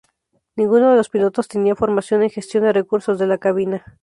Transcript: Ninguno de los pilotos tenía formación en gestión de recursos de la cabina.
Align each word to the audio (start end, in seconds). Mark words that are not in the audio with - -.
Ninguno 0.55 0.89
de 0.89 0.95
los 0.97 1.09
pilotos 1.09 1.47
tenía 1.47 1.75
formación 1.75 2.23
en 2.23 2.31
gestión 2.31 2.63
de 2.63 2.73
recursos 2.73 3.19
de 3.19 3.27
la 3.27 3.37
cabina. 3.37 3.85